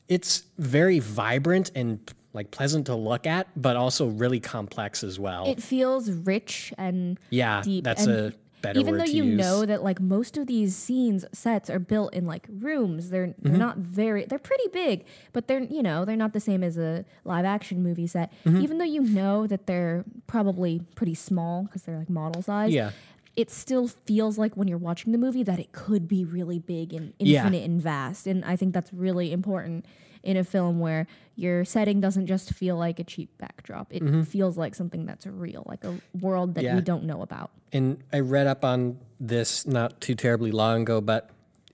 it's 0.09 0.45
very 0.59 0.99
vibrant 0.99 1.71
and 1.75 1.99
like 2.33 2.51
pleasant 2.51 2.87
to 2.87 2.95
look 2.95 3.27
at 3.27 3.47
but 3.61 3.77
also 3.77 4.07
really 4.09 4.41
complex 4.41 5.05
as 5.05 5.19
well 5.21 5.47
It 5.47 5.63
feels 5.63 6.11
rich 6.11 6.73
and 6.79 7.19
yeah 7.31 7.63
deep 7.63 7.85
that's 7.85 8.07
and 8.07 8.13
a 8.13 8.33
better 8.63 8.79
even 8.79 8.97
though 8.97 9.05
you 9.05 9.25
use. 9.25 9.37
know 9.39 9.67
that 9.67 9.83
like 9.83 10.01
most 10.01 10.37
of 10.39 10.47
these 10.47 10.77
scenes 10.77 11.25
sets 11.33 11.69
are 11.69 11.81
built 11.81 12.15
in 12.15 12.27
like 12.27 12.47
rooms 12.49 13.11
they're 13.11 13.27
Mm-hmm. 13.27 13.49
they're 13.49 13.59
not 13.59 13.77
very 13.79 14.25
they're 14.25 14.39
pretty 14.39 14.69
big 14.73 15.05
but 15.33 15.49
they're 15.49 15.63
you 15.65 15.83
know 15.83 16.05
they're 16.05 16.17
not 16.17 16.33
the 16.33 16.41
same 16.41 16.63
as 16.63 16.79
a 16.79 17.05
live 17.25 17.45
action 17.45 17.83
movie 17.83 18.07
set 18.07 18.33
Mm-hmm. 18.47 18.61
even 18.63 18.79
though 18.79 18.85
you 18.85 19.03
know 19.03 19.47
that 19.49 19.67
they're 19.67 20.05
probably 20.27 20.81
pretty 20.95 21.15
small 21.15 21.65
because 21.65 21.83
they're 21.83 21.99
like 21.99 22.09
model 22.11 22.41
size 22.41 22.73
Yeah. 22.73 22.93
It 23.37 23.51
still 23.51 23.89
feels 23.89 24.37
like 24.39 24.57
when 24.57 24.69
you're 24.69 24.77
watching 24.79 25.13
the 25.13 25.19
movie 25.19 25.43
that 25.43 25.59
it 25.59 25.73
could 25.73 26.07
be 26.07 26.25
really 26.25 26.59
big 26.59 26.93
and 26.93 27.15
Yeah. 27.19 27.41
infinite 27.45 27.65
and 27.65 27.81
vast 27.81 28.27
and 28.27 28.45
i 28.45 28.57
think 28.57 28.75
that's 28.75 28.93
really 28.93 29.33
important 29.33 29.87
in 30.23 30.37
a 30.37 30.45
film 30.45 30.79
where 30.79 31.07
your 31.35 31.65
setting 31.65 32.01
doesn't 32.01 32.27
just 32.27 32.53
feel 32.53 32.77
like 32.77 32.99
a 33.01 33.05
cheap 33.05 33.31
backdrop 33.39 33.89
it 33.93 34.03
feels 34.27 34.57
like 34.59 34.75
something 34.75 35.07
that's 35.07 35.27
real 35.27 35.65
like 35.67 35.83
a 35.85 35.99
world 36.21 36.55
that 36.55 36.61
Mm-hmm. 36.61 36.67
Yeah. 36.69 36.75
we 36.77 36.83
don't 36.83 37.05
know 37.05 37.23
about 37.23 37.51
and 37.73 38.03
I 38.13 38.21
read 38.21 38.47
up 38.47 38.65
on 38.65 38.99
this 39.19 39.67
not 39.67 40.01
too 40.03 40.15
terribly 40.15 40.51
long 40.53 40.83
ago, 40.83 41.01
but 41.01 41.31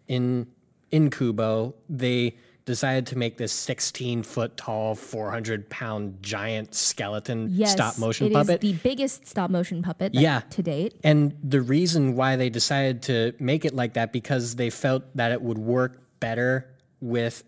in 0.06 0.46
in 0.92 1.10
Kubo, 1.10 1.74
they 1.88 2.36
decided 2.68 3.06
to 3.06 3.16
make 3.16 3.38
this 3.38 3.50
16 3.50 4.22
foot 4.22 4.54
tall, 4.58 4.94
400 4.94 5.70
pound 5.70 6.22
giant 6.22 6.74
skeleton 6.74 7.48
Yes, 7.50 7.72
stop 7.72 7.98
motion 7.98 8.26
it 8.26 8.30
is 8.30 8.34
puppet. 8.36 8.60
the 8.60 8.74
biggest 8.74 9.26
stop 9.26 9.50
motion 9.50 9.82
puppet 9.82 10.14
Yeah. 10.14 10.40
to 10.50 10.62
date. 10.62 10.94
and 11.02 11.34
the 11.42 11.62
reason 11.62 12.14
why 12.14 12.36
they 12.36 12.50
decided 12.50 13.00
to 13.04 13.32
make 13.40 13.64
it 13.64 13.74
like 13.74 13.94
that 13.94 14.12
because 14.12 14.56
they 14.56 14.68
felt 14.68 15.02
that 15.16 15.32
it 15.32 15.40
would 15.40 15.56
work 15.56 16.02
better 16.20 16.68
with 17.00 17.42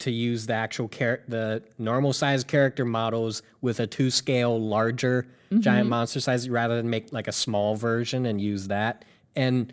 to 0.00 0.10
use 0.10 0.46
the 0.46 0.52
actual 0.52 0.86
char- 0.88 1.20
the 1.28 1.62
normal 1.78 2.12
size 2.12 2.44
character 2.44 2.84
models 2.84 3.42
with 3.62 3.80
a 3.80 3.86
two 3.86 4.10
scale 4.10 4.60
larger 4.60 5.26
Mm-hmm. 5.50 5.62
giant 5.62 5.88
monster 5.88 6.20
size 6.20 6.46
rather 6.46 6.76
than 6.76 6.90
make 6.90 7.10
like 7.10 7.26
a 7.26 7.32
small 7.32 7.74
version 7.74 8.26
and 8.26 8.38
use 8.38 8.68
that. 8.68 9.06
And 9.34 9.72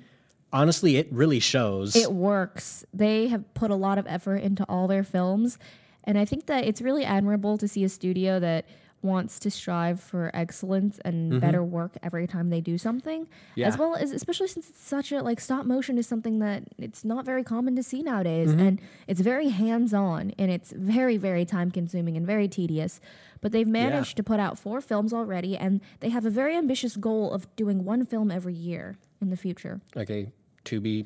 honestly, 0.53 0.97
it 0.97 1.07
really 1.11 1.39
shows. 1.39 1.95
It 1.95 2.11
works. 2.11 2.85
They 2.93 3.27
have 3.27 3.51
put 3.53 3.71
a 3.71 3.75
lot 3.75 3.97
of 3.97 4.05
effort 4.07 4.37
into 4.37 4.63
all 4.69 4.87
their 4.87 5.03
films, 5.03 5.57
and 6.03 6.17
I 6.17 6.25
think 6.25 6.45
that 6.47 6.65
it's 6.65 6.81
really 6.81 7.03
admirable 7.05 7.57
to 7.57 7.67
see 7.67 7.83
a 7.83 7.89
studio 7.89 8.39
that 8.39 8.65
wants 9.01 9.37
to 9.37 9.51
strive 9.51 9.99
for 9.99 10.31
excellence 10.33 10.97
and 11.05 11.39
better 11.39 11.63
work 11.63 11.95
every 12.01 12.25
time 12.25 12.49
they 12.49 12.59
do 12.59 12.75
something. 12.75 13.27
As 13.55 13.73
Mm-hmm. 13.75 13.81
Well 13.83 13.95
as 13.95 14.11
especially 14.11 14.47
since 14.47 14.67
it's 14.69 14.81
such 14.81 15.11
a 15.11 15.21
like 15.21 15.39
stop 15.39 15.67
motion 15.67 15.99
is 15.99 16.07
something 16.07 16.39
that 16.39 16.63
it's 16.79 17.05
not 17.05 17.23
very 17.23 17.43
common 17.43 17.75
to 17.75 17.83
see 17.83 18.01
nowadays 18.01 18.49
Mm-hmm. 18.49 18.59
and 18.67 18.81
it's 19.07 19.21
very 19.21 19.49
hands-on 19.49 20.33
and 20.39 20.49
it's 20.49 20.71
very 20.71 21.17
very 21.17 21.45
time 21.45 21.69
consuming 21.69 22.17
and 22.17 22.25
very 22.25 22.47
tedious. 22.47 22.99
But 23.41 23.51
they've 23.51 23.67
managed 23.67 24.17
to 24.17 24.23
put 24.23 24.39
out 24.39 24.57
four 24.57 24.81
films 24.81 25.13
already 25.13 25.55
and 25.55 25.81
they 25.99 26.09
have 26.09 26.25
a 26.25 26.31
very 26.31 26.55
ambitious 26.57 26.95
goal 26.95 27.31
of 27.31 27.53
doing 27.55 27.85
one 27.85 28.07
film 28.07 28.31
every 28.31 28.55
year 28.55 28.97
in 29.22 29.29
the 29.29 29.38
future. 29.38 29.81
okay, 29.95 30.31
to 30.65 30.79
be 30.81 31.05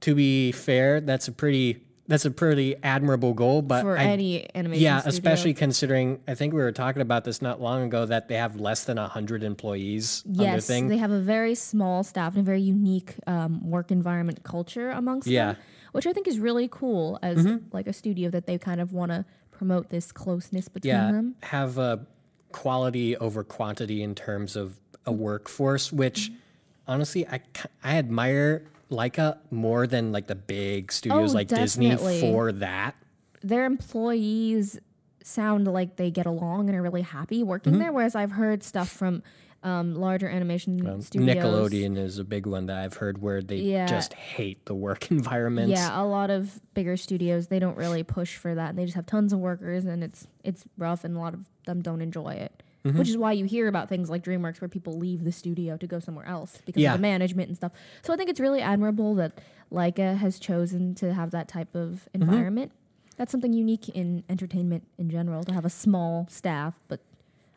to 0.00 0.14
be 0.14 0.52
fair, 0.52 1.00
that's 1.00 1.28
a 1.28 1.32
pretty 1.32 1.80
that's 2.06 2.26
a 2.26 2.30
pretty 2.30 2.76
admirable 2.82 3.32
goal, 3.32 3.62
but 3.62 3.80
for 3.80 3.96
I 3.96 4.04
any 4.04 4.46
animation 4.54 4.82
Yeah, 4.82 4.98
studio. 5.00 5.14
especially 5.14 5.54
considering 5.54 6.20
I 6.28 6.34
think 6.34 6.52
we 6.52 6.60
were 6.60 6.72
talking 6.72 7.00
about 7.00 7.24
this 7.24 7.40
not 7.40 7.62
long 7.62 7.84
ago 7.84 8.04
that 8.04 8.28
they 8.28 8.34
have 8.34 8.56
less 8.60 8.84
than 8.84 8.98
hundred 8.98 9.42
employees 9.42 10.22
Yes, 10.26 10.66
thing. 10.66 10.88
they 10.88 10.98
have 10.98 11.10
a 11.10 11.20
very 11.20 11.54
small 11.54 12.02
staff 12.04 12.34
and 12.34 12.42
a 12.42 12.44
very 12.44 12.60
unique 12.60 13.14
um, 13.26 13.70
work 13.70 13.90
environment 13.90 14.42
culture 14.42 14.90
amongst 14.90 15.26
Yeah. 15.28 15.52
Mm-hmm. 15.52 15.60
them, 15.60 15.62
which 15.92 16.06
I 16.06 16.12
think 16.12 16.28
is 16.28 16.38
really 16.38 16.68
cool 16.70 17.18
as 17.22 17.46
like 17.72 17.86
a 17.86 17.94
studio 17.94 18.28
that 18.30 18.46
they 18.46 18.58
kind 18.58 18.82
of 18.82 18.92
want 18.92 19.10
to 19.12 19.24
promote 19.50 19.88
this 19.88 20.12
closeness 20.12 20.68
between 20.68 20.92
yeah, 20.92 21.10
them. 21.10 21.36
have 21.44 21.78
a 21.78 22.04
quality 22.52 23.16
over 23.16 23.42
quantity 23.42 24.02
in 24.02 24.14
terms 24.14 24.56
of 24.56 24.78
a 25.06 25.12
workforce, 25.12 25.90
which 25.90 26.28
Mm-hmm. 26.30 26.38
Honestly 26.86 27.26
I 27.26 27.40
I 27.82 27.96
admire 27.98 28.64
Laika 28.90 29.38
more 29.50 29.86
than 29.86 30.12
like 30.12 30.26
the 30.26 30.34
big 30.34 30.92
studios 30.92 31.32
Oh, 31.32 31.34
like 31.34 31.48
definitely. 31.48 31.90
Disney 31.90 32.20
for 32.32 32.52
that. 32.52 32.94
Their 33.42 33.64
employees 33.64 34.78
sound 35.22 35.66
like 35.66 35.96
they 35.96 36.10
get 36.10 36.26
along 36.26 36.68
and 36.68 36.76
are 36.78 36.82
really 36.82 37.02
happy 37.02 37.42
working 37.42 37.72
Mm-hmm. 37.72 37.80
there, 37.82 37.92
whereas 37.92 38.14
I've 38.14 38.32
heard 38.32 38.62
stuff 38.62 38.88
from 38.90 39.22
um, 39.62 39.94
larger 39.94 40.28
animation 40.28 41.00
studios. 41.00 41.36
Nickelodeon 41.36 41.96
is 41.96 42.18
a 42.18 42.24
big 42.24 42.44
one 42.46 42.66
that 42.66 42.76
I've 42.76 42.96
heard 42.98 43.22
where 43.22 43.40
they 43.40 43.56
Yeah. 43.56 43.86
just 43.86 44.12
hate 44.12 44.66
the 44.66 44.74
work 44.74 45.10
environment. 45.10 45.70
Yeah, 45.70 45.98
a 45.98 46.04
lot 46.04 46.28
of 46.30 46.60
bigger 46.74 46.98
studios 46.98 47.46
they 47.46 47.58
don't 47.58 47.76
really 47.78 48.02
push 48.02 48.36
for 48.36 48.54
that. 48.54 48.70
And 48.70 48.78
they 48.78 48.84
just 48.84 48.96
have 48.96 49.06
tons 49.06 49.32
of 49.32 49.38
workers, 49.38 49.86
and 49.86 50.04
it's 50.04 50.26
it's 50.42 50.64
rough, 50.76 51.02
and 51.04 51.16
a 51.16 51.18
lot 51.20 51.32
of 51.32 51.46
them 51.64 51.80
don't 51.80 52.02
enjoy 52.02 52.34
it. 52.34 52.62
Mm-hmm. 52.84 52.98
Which 52.98 53.08
is 53.08 53.16
why 53.16 53.32
you 53.32 53.46
hear 53.46 53.66
about 53.66 53.88
things 53.88 54.10
like 54.10 54.22
DreamWorks 54.22 54.60
where 54.60 54.68
people 54.68 54.98
leave 54.98 55.24
the 55.24 55.32
studio 55.32 55.78
to 55.78 55.86
go 55.86 56.00
somewhere 56.00 56.26
else 56.26 56.58
because 56.66 56.82
Yeah. 56.82 56.92
of 56.92 56.98
the 56.98 57.02
management 57.02 57.48
and 57.48 57.56
stuff. 57.56 57.72
So 58.02 58.12
I 58.12 58.16
think 58.16 58.28
it's 58.28 58.40
really 58.40 58.60
admirable 58.60 59.14
that 59.14 59.40
Laika 59.72 60.18
has 60.18 60.38
chosen 60.38 60.94
to 60.96 61.14
have 61.14 61.30
that 61.30 61.48
type 61.48 61.74
of 61.74 62.06
Mm-hmm. 62.12 62.22
environment. 62.22 62.72
That's 63.16 63.32
something 63.32 63.54
unique 63.54 63.88
in 63.88 64.22
entertainment 64.28 64.86
in 64.98 65.08
general 65.08 65.44
to 65.44 65.54
have 65.54 65.64
a 65.64 65.70
small 65.70 66.26
staff 66.30 66.78
but 66.88 67.00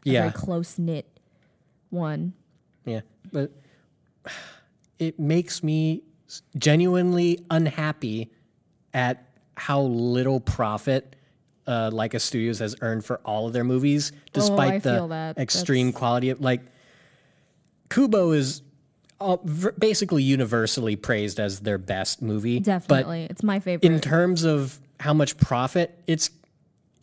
a 0.05 0.09
Yeah. 0.09 0.21
very 0.21 0.31
close 0.31 0.79
knit 0.79 1.05
one. 1.89 2.31
Yeah, 2.85 3.01
but 3.33 3.51
it 4.99 5.19
makes 5.19 5.61
me 5.61 6.03
genuinely 6.57 7.39
unhappy 7.51 8.31
at 8.93 9.25
how 9.55 9.81
little 9.81 10.39
profit 10.39 11.16
uh, 11.67 11.91
Laika 11.91 12.19
Studios 12.19 12.59
has 12.59 12.75
earned 12.81 13.03
for 13.05 13.17
all 13.25 13.45
of 13.47 13.53
their 13.53 13.63
movies, 13.63 14.11
despite 14.33 14.85
Oh, 14.87 15.01
the 15.01 15.07
that. 15.07 15.37
extreme 15.37 15.87
That's- 15.87 15.99
quality 15.99 16.29
of 16.29 16.39
like. 16.41 16.61
Kubo 17.89 18.31
is 18.31 18.61
all, 19.19 19.41
v- 19.45 19.69
basically 19.79 20.23
universally 20.23 20.95
praised 20.95 21.39
as 21.39 21.61
their 21.61 21.77
best 21.77 22.21
movie, 22.21 22.59
Definitely. 22.59 23.27
it's 23.29 23.43
my 23.43 23.59
favorite. 23.59 23.85
in 23.89 23.99
terms 24.01 24.43
of 24.43 24.79
how 24.99 25.13
much 25.13 25.37
profit 25.37 25.97
it's 26.07 26.29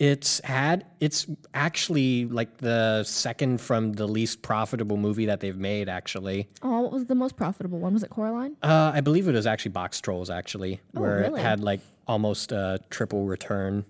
it's 0.01 0.41
had, 0.45 0.85
it's 0.99 1.25
actually 1.55 2.27
like 2.27 2.57
the 2.59 3.05
second 3.05 3.61
from 3.61 3.93
the 3.93 4.09
least 4.09 4.43
profitable 4.43 4.97
movie 4.97 5.27
that 5.27 5.39
they've 5.41 5.57
made. 5.57 5.89
Actually, 5.89 6.49
oh, 6.63 6.81
what 6.81 6.91
was 6.93 7.07
the 7.07 7.15
most 7.15 7.37
profitable 7.37 7.79
one? 7.79 7.95
Was 7.95 8.03
it 8.03 8.11
Coraline? 8.11 8.57
uh, 8.63 8.91
I 8.93 9.01
believe 9.01 9.29
it 9.29 9.33
was 9.33 9.47
actually 9.47 9.71
Boxtrolls, 9.73 10.35
actually, 10.35 10.81
where 10.93 11.13
Oh, 11.19 11.21
really? 11.29 11.41
it 11.41 11.45
had 11.45 11.61
like 11.61 11.81
almost 12.09 12.51
a 12.51 12.81
triple 12.91 13.25
return. 13.25 13.85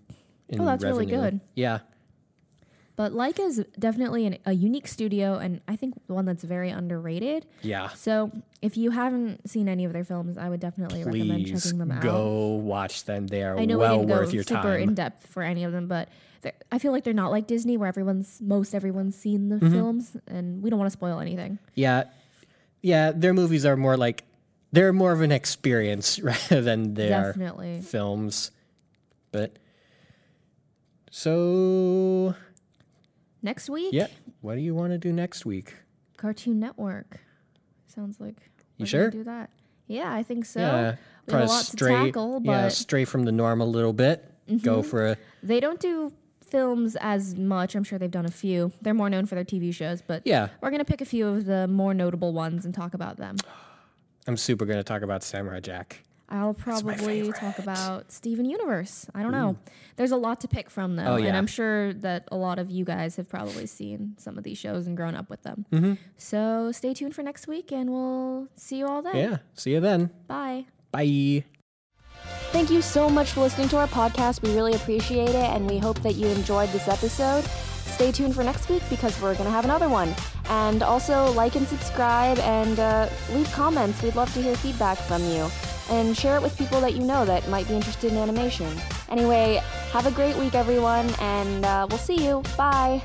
Oh, 0.59 0.65
that's 0.65 0.85
really 0.85 1.07
good. 1.07 1.41
Yeah, 1.55 1.79
But 2.97 3.13
Laika 3.13 3.41
is 3.41 3.65
definitely 3.79 4.27
an, 4.27 4.39
a 4.47 4.53
unique 4.53 4.87
studio, 4.87 5.35
and 5.39 5.61
I 5.67 5.75
think 5.77 5.95
one 6.07 6.25
that's 6.27 6.45
very 6.45 6.71
underrated. 6.71 7.47
yeah. 7.63 7.89
So 7.89 8.31
if 8.63 8.77
you 8.77 8.91
haven't 8.91 9.49
seen 9.49 9.69
any 9.69 9.85
of 9.85 9.93
their 9.93 10.05
films, 10.05 10.39
I 10.39 10.49
would 10.49 10.61
definitely 10.61 11.03
recommend 11.03 11.47
checking 11.47 11.79
them 11.79 11.91
out. 11.91 12.03
go 12.03 12.55
watch 12.55 13.05
them. 13.05 13.27
They 13.27 13.43
are 13.43 13.59
I 13.59 13.65
know 13.65 13.79
well 13.79 14.01
we 14.01 14.07
didn't 14.07 14.19
worth 14.19 14.29
go 14.29 14.35
your 14.35 14.43
super 14.45 14.63
time. 14.79 14.81
in 14.91 14.95
depth 14.95 15.27
for 15.27 15.43
any 15.43 15.65
of 15.65 15.73
them, 15.73 15.89
but 15.89 16.09
I 16.71 16.79
feel 16.79 16.93
like 16.93 17.05
they're 17.05 17.15
not 17.15 17.31
like 17.31 17.47
Disney, 17.47 17.77
where 17.79 17.89
everyone's 17.89 18.39
most 18.43 18.75
everyone's 18.75 19.17
seen 19.17 19.49
the 19.49 19.57
Mm-hmm. 19.57 19.73
films, 19.73 20.17
and 20.29 20.63
we 20.63 20.69
don't 20.71 20.79
want 20.79 20.87
to 20.91 20.97
spoil 20.97 21.19
anything. 21.21 21.59
yeah, 21.75 22.05
yeah. 22.83 23.13
Their 23.13 23.33
movies 23.35 23.65
are 23.67 23.77
more 23.77 23.97
like 23.97 24.25
they're 24.73 24.93
more 24.93 25.13
of 25.13 25.21
an 25.23 25.33
experience 25.33 26.21
rather 26.23 26.61
than 26.61 26.95
they 26.95 27.13
are 27.13 27.33
Definitely. 27.33 27.81
films. 27.81 28.51
But 29.33 29.59
so 31.17 32.35
Next 33.41 33.71
week, 33.71 33.93
yeah, 33.93 34.09
what 34.41 34.57
do 34.57 34.61
you 34.61 34.75
want 34.75 34.91
to 34.93 34.99
do 34.99 35.13
next 35.13 35.47
week? 35.47 35.75
Cartoon 36.17 36.59
Network. 36.59 37.21
Sounds 37.87 38.19
like 38.19 38.35
You 38.79 38.87
sure? 38.87 39.11
do 39.11 39.23
that. 39.23 39.51
Yeah, 39.87 40.13
I 40.13 40.25
think 40.25 40.45
so. 40.45 40.61
yeah, 40.61 40.97
we 41.27 41.33
have 41.35 41.43
a 41.43 41.47
lot 41.47 41.65
stray, 41.65 41.93
to 41.93 42.05
tackle, 42.07 42.41
yeah, 42.43 42.63
but 42.63 42.73
stray 42.73 43.05
from 43.05 43.25
the 43.25 43.33
norm 43.33 43.61
a 43.61 43.65
little 43.65 43.93
bit. 43.93 44.29
Go 44.63 44.81
mm-hmm. 44.81 44.89
for 44.89 45.07
a 45.07 45.17
They 45.43 45.61
don't 45.61 45.79
do 45.79 46.13
films 46.45 46.97
as 46.97 47.37
much. 47.37 47.77
I'm 47.77 47.85
sure 47.85 47.99
they've 47.99 48.11
done 48.11 48.27
a 48.27 48.31
few. 48.31 48.73
They're 48.83 48.93
more 48.93 49.09
known 49.09 49.27
for 49.27 49.37
their 49.37 49.45
TV 49.45 49.73
shows, 49.73 50.03
but 50.03 50.23
yeah. 50.25 50.49
we're 50.61 50.71
going 50.71 50.81
to 50.81 50.85
pick 50.85 51.01
a 51.01 51.07
few 51.07 51.29
of 51.29 51.45
the 51.45 51.69
more 51.69 51.95
notable 51.95 52.33
ones 52.33 52.65
and 52.65 52.75
talk 52.75 52.93
about 52.93 53.19
them. 53.19 53.37
I'm 54.27 54.37
super 54.37 54.65
gonna 54.65 54.83
talk 54.83 55.03
about 55.03 55.23
Samurai 55.23 55.61
Jack. 55.61 56.03
I'll 56.29 56.55
probably 56.55 57.31
talk 57.33 57.59
about 57.59 58.11
Steven 58.11 58.47
Universe. 58.47 59.07
I 59.15 59.23
don't 59.23 59.33
know. 59.33 59.57
There's 59.97 60.11
a 60.11 60.17
lot 60.17 60.41
to 60.41 60.49
pick 60.49 60.71
from 60.71 60.97
though, 60.97 61.05
Oh, 61.05 61.17
and. 61.17 61.37
I'm 61.37 61.47
sure 61.47 61.93
that 61.95 62.27
a 62.33 62.37
lot 62.37 62.59
of 62.59 62.71
you 62.71 62.85
guys 62.85 63.17
have 63.17 63.29
probably 63.29 63.67
seen 63.67 64.15
some 64.19 64.39
of 64.39 64.45
these 64.45 64.57
shows 64.59 64.87
and 64.87 64.97
grown 64.97 65.15
up 65.15 65.29
with 65.29 65.43
them. 65.43 65.67
Mm-hmm. 65.71 65.95
So 66.17 66.73
stay 66.73 66.95
tuned 66.95 67.15
for 67.15 67.23
next 67.23 67.47
week, 67.47 67.71
and 67.73 67.91
we'll 67.91 68.49
see 68.57 68.79
you 68.79 68.87
all 68.87 69.03
then. 69.03 69.17
Yeah. 69.17 69.37
See 69.55 69.73
you 69.73 69.81
then. 69.81 70.11
Bye. 70.27 70.67
Bye. 70.91 71.45
Thank 72.53 72.71
you 72.71 72.81
so 72.81 73.11
much 73.11 73.33
for 73.33 73.41
listening 73.41 73.69
to 73.69 73.77
our 73.77 73.89
podcast. 73.89 74.41
We 74.43 74.55
really 74.55 74.75
appreciate 74.75 75.29
it, 75.31 75.35
and 75.35 75.69
we 75.69 75.79
hope 75.79 76.01
that 76.03 76.15
you 76.15 76.27
enjoyed 76.29 76.71
this 76.71 76.89
episode. 76.89 77.45
Stay 77.45 78.11
tuned 78.13 78.35
for 78.35 78.43
next 78.43 78.69
week 78.71 78.83
because 78.89 79.21
we're 79.21 79.35
going 79.35 79.45
to 79.45 79.51
have 79.51 79.65
another 79.65 79.89
one. 79.89 80.15
And 80.47 80.83
also, 80.83 81.31
like 81.33 81.55
and 81.55 81.67
subscribe 81.69 82.39
and 82.39 82.79
uh, 82.81 83.09
leave 83.33 83.51
comments. 83.53 84.03
We'd 84.03 84.15
love 84.17 84.33
to 84.35 84.43
hear 84.43 84.57
feedback 84.57 84.99
from 84.99 85.23
you. 85.25 85.49
And 85.91 86.17
share 86.17 86.37
it 86.37 86.43
with 86.43 86.57
people 86.57 86.81
that 86.81 86.95
you 86.95 87.03
know 87.03 87.25
that 87.25 87.49
might 87.49 87.69
be 87.69 87.75
interested 87.75 88.11
in 88.11 88.19
animation. 88.19 88.69
Anyway, 89.11 89.61
have 89.93 90.07
a 90.07 90.11
great 90.11 90.37
week, 90.37 90.55
everyone, 90.55 91.09
and 91.21 91.65
uh, 91.65 91.87
we'll 91.89 91.99
see 91.99 92.25
you. 92.25 92.43
Bye. 92.57 93.03